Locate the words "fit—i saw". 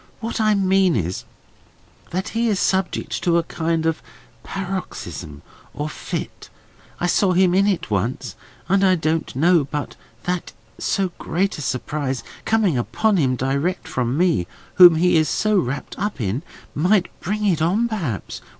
5.89-7.33